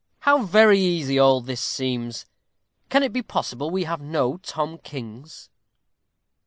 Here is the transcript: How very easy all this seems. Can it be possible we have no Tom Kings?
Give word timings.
How 0.21 0.41
very 0.41 0.79
easy 0.79 1.19
all 1.19 1.41
this 1.41 1.61
seems. 1.61 2.25
Can 2.89 3.03
it 3.03 3.13
be 3.13 3.21
possible 3.21 3.69
we 3.69 3.83
have 3.83 4.01
no 4.01 4.37
Tom 4.37 4.79
Kings? 4.79 5.51